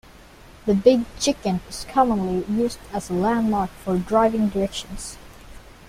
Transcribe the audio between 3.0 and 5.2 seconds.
a landmark for driving directions.